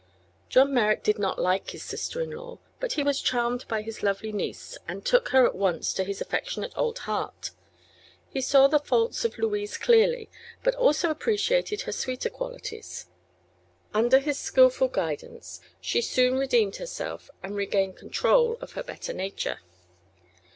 [0.49, 4.01] John Merrick did not like his sister in law, but he was charmed by his
[4.01, 7.51] lovely niece and took her at once to his affectionate old heart.
[8.27, 10.27] He saw the faults of Louise clearly,
[10.63, 13.09] but also appreciated her sweeter qualities.
[13.93, 19.59] Under his skillful guidance she soon redeemed herself and regained control of her better nature.